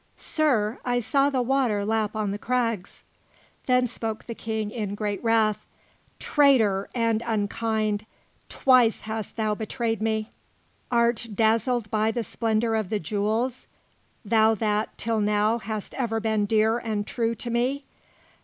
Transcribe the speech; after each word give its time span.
"Sir, 0.17 0.79
I 0.83 0.99
saw 0.99 1.29
the 1.29 1.43
water 1.43 1.85
lap 1.85 2.15
on 2.15 2.31
the 2.31 2.39
crags." 2.39 3.03
Then 3.67 3.85
spoke 3.85 4.23
the 4.25 4.33
King 4.33 4.71
in 4.71 4.95
great 4.95 5.23
wrath: 5.23 5.63
"Traitor 6.17 6.89
and 6.95 7.21
unkind! 7.23 8.07
Twice 8.49 9.01
hast 9.01 9.35
thou 9.35 9.53
betrayed 9.53 10.01
me! 10.01 10.31
Art 10.89 11.27
dazzled 11.35 11.91
by 11.91 12.09
the 12.09 12.23
splendour 12.23 12.73
of 12.73 12.89
the 12.89 12.97
jewels, 12.99 13.67
thou 14.25 14.55
that, 14.55 14.97
till 14.97 15.19
now, 15.19 15.59
hast 15.59 15.93
ever 15.93 16.19
been 16.19 16.47
dear 16.47 16.79
and 16.79 17.05
true 17.05 17.35
to 17.35 17.51
me? 17.51 17.85